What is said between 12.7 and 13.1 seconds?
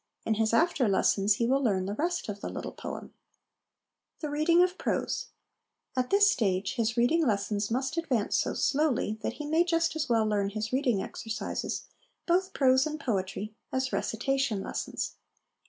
and LESSONS AS INSTRUMENTS OF EDUCATION 205